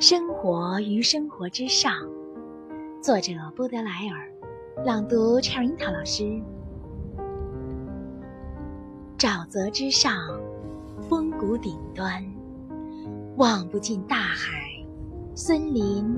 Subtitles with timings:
[0.00, 1.92] 生活于生活之上，
[3.02, 6.40] 作者波德莱尔，朗读 c h e r i t a 老师。
[9.18, 10.12] 沼泽之上，
[11.08, 12.24] 峰谷顶端，
[13.38, 14.70] 望不尽大海、
[15.34, 16.16] 森林、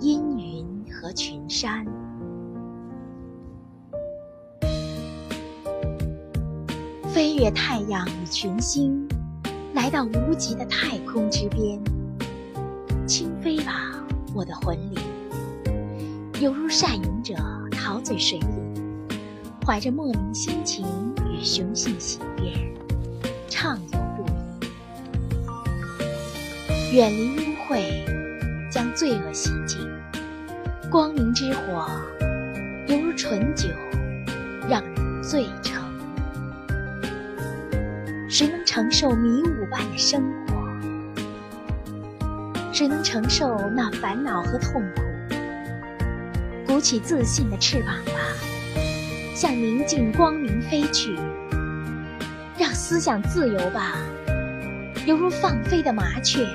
[0.00, 1.84] 阴云和群山。
[7.12, 9.06] 飞越太阳与群星，
[9.74, 11.78] 来到无极的太空之边。
[14.38, 15.02] 我的魂灵，
[16.40, 17.34] 犹如善饮者
[17.72, 18.46] 陶醉水里，
[19.66, 20.86] 怀着莫名心情
[21.26, 22.52] 与雄性喜悦，
[23.48, 24.24] 畅游不
[26.92, 26.94] 已。
[26.94, 27.82] 远离污秽，
[28.70, 29.80] 将罪恶洗净。
[30.88, 31.90] 光明之火，
[32.86, 33.68] 犹如醇酒，
[34.68, 35.82] 让人醉成。
[38.30, 40.57] 谁能承受迷雾般的生活？
[42.78, 45.02] 谁能承受那烦恼和痛苦？
[46.64, 48.20] 鼓起自信的翅膀吧，
[49.34, 51.18] 向宁静光明飞去。
[52.56, 53.96] 让思想自由吧，
[55.06, 56.46] 犹如放飞的麻雀，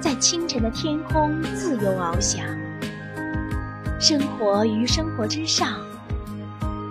[0.00, 2.42] 在清晨的天空自由翱翔。
[4.00, 5.78] 生活于生活之上，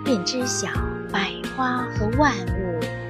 [0.04, 0.68] 便知晓
[1.10, 3.01] 百花和万物。